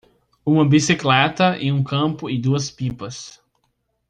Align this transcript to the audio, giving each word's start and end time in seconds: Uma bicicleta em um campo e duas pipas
Uma 0.43 0.67
bicicleta 0.67 1.59
em 1.59 1.71
um 1.71 1.83
campo 1.83 2.27
e 2.27 2.35
duas 2.35 2.71
pipas 2.71 3.39